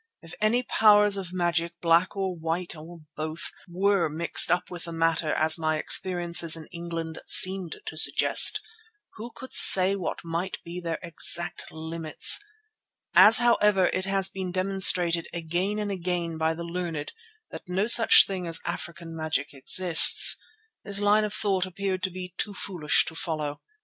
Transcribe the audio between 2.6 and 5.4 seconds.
or both, were mixed up with the matter